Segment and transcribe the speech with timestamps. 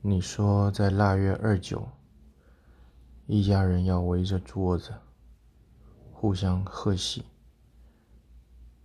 [0.00, 1.88] 你说在腊月二九，
[3.26, 4.92] 一家人要围着桌子，
[6.12, 7.24] 互相贺喜，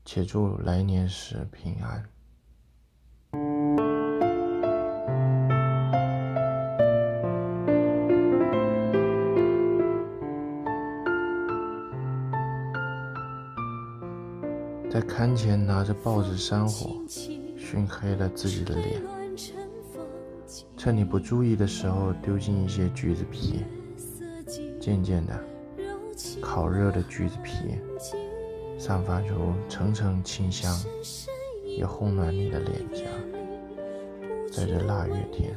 [0.04, 2.04] 且祝来年时平安。
[14.92, 17.00] 在龛前拿着报纸山火，
[17.56, 19.23] 熏黑了自己的脸。
[20.84, 23.62] 趁你不注意的时候，丢进一些橘子皮。
[24.82, 25.40] 渐渐的，
[26.42, 27.54] 烤热的橘子皮
[28.78, 30.78] 散发出层层清香，
[31.64, 33.06] 也烘暖你的脸颊。
[34.52, 35.56] 在这腊月天，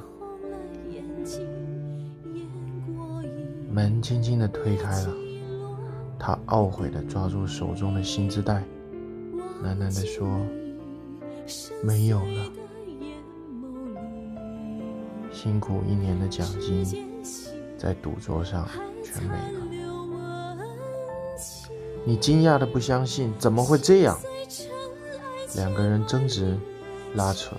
[3.68, 5.12] 门轻轻的推开了，
[6.20, 8.62] 他懊悔的抓住手中的薪资袋，
[9.60, 10.40] 喃喃的说
[11.82, 12.48] ：“没有了。”
[15.36, 17.12] 辛苦一年的奖金，
[17.76, 18.66] 在赌桌上
[19.04, 19.60] 全没了。
[22.06, 24.18] 你惊讶的不相信，怎么会这样？
[25.54, 26.58] 两个人争执、
[27.14, 27.54] 拉扯，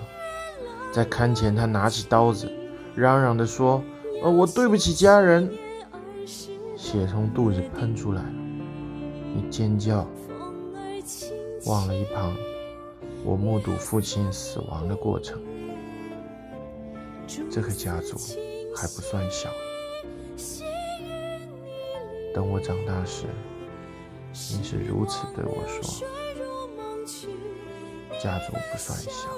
[0.90, 2.50] 在看前，他拿起刀子，
[2.96, 3.80] 嚷嚷的说
[4.24, 5.48] ：“呃，我对不起家人。”
[6.76, 8.32] 血从肚子喷出来了，
[9.36, 10.04] 你尖叫，
[11.66, 12.34] 忘了一旁，
[13.24, 15.40] 我目睹父亲死亡的过程。
[17.50, 18.16] 这个家族
[18.74, 19.50] 还不算小，
[22.34, 23.26] 等我长大时，
[24.32, 25.82] 你是如此对我说
[28.18, 29.28] ：“家族不算小。”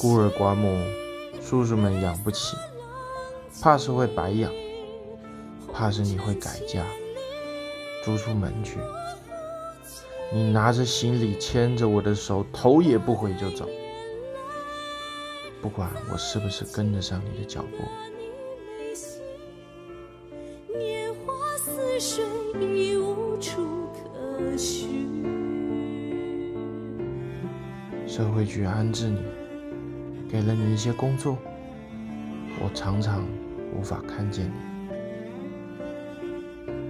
[0.00, 0.78] 孤儿寡母，
[1.42, 2.56] 叔叔们养不起，
[3.60, 4.50] 怕是会白养，
[5.72, 6.86] 怕是你会改嫁。
[8.06, 8.78] 逐出门去，
[10.32, 13.68] 你拿着行李，牵着我的手，头也不回就走，
[15.60, 17.78] 不管我是不是跟得上你的脚步。
[28.06, 29.20] 社会局安置你，
[30.30, 31.36] 给了你一些工作，
[32.62, 33.26] 我常常
[33.74, 34.75] 无法看见你。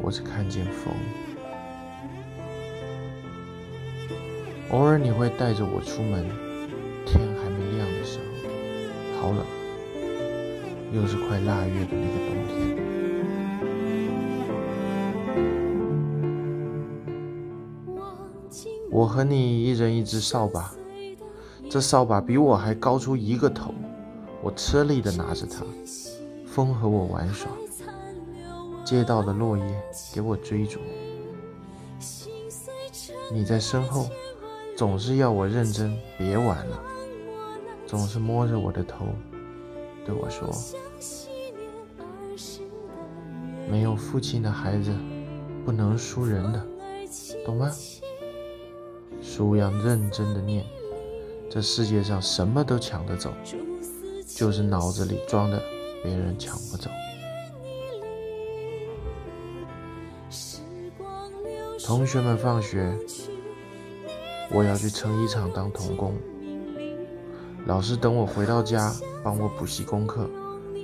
[0.07, 0.95] 我只看见风，
[4.71, 6.25] 偶尔你会带着我出门，
[7.05, 8.21] 天还没亮的时
[9.21, 9.45] 候，好冷，
[10.93, 12.55] 又是快腊月的那个冬天。
[18.93, 20.73] 我和你一人一只扫把，
[21.69, 23.75] 这扫把比我还高出一个头，
[24.41, 25.67] 我吃力的拿着它，
[26.47, 27.51] 风和我玩耍。
[28.87, 29.65] 街道的落叶
[30.15, 30.79] 给我追逐，
[33.33, 34.09] 你在身后
[34.77, 36.81] 总是要我认真，别玩了，
[37.85, 39.07] 总是摸着我的头
[40.05, 40.49] 对我说
[43.69, 44.95] ：“没有父亲的孩子
[45.65, 46.65] 不能输人的，
[47.45, 47.69] 懂吗？
[49.21, 50.65] 书要认真的念，
[51.51, 53.33] 这世界上什么都抢得走，
[54.29, 55.61] 就是脑子里装的
[56.05, 56.89] 别人抢不走。”
[61.85, 62.93] 同学们放学，
[64.51, 66.15] 我要去成衣厂当童工。
[67.67, 68.93] 老师等我回到家，
[69.23, 70.29] 帮我补习功课，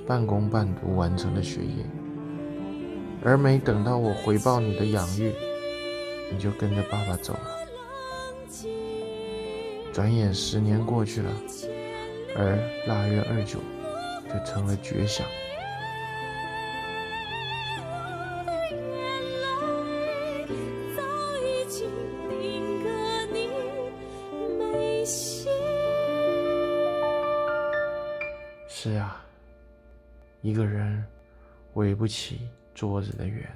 [0.05, 1.85] 半工半读完成了学业。
[3.23, 5.33] 而没等到我回报你的养育，
[6.31, 7.49] 你就跟着爸爸走了。
[9.91, 11.31] 转眼十年过去了，
[12.35, 13.59] 而腊月二九
[14.27, 15.25] 就成了绝响。
[28.85, 29.23] 是啊，
[30.41, 31.05] 一个人
[31.75, 33.49] 围不起桌子的圆。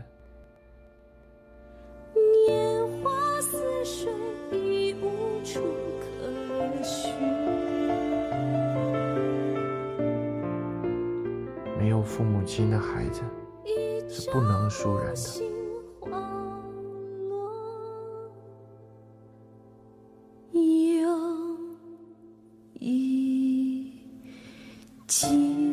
[2.47, 4.09] 年华似水，
[4.53, 5.59] 已无处
[5.99, 7.13] 可寻。
[11.77, 13.21] 没有父母亲的孩子
[14.07, 15.46] 是不能输人的。
[25.07, 25.66] 七